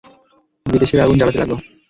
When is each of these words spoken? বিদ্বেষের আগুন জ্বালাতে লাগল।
বিদ্বেষের 0.65 1.03
আগুন 1.03 1.15
জ্বালাতে 1.17 1.39
লাগল। 1.41 1.53